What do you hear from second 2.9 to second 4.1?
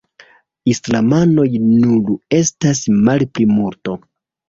malplimulto.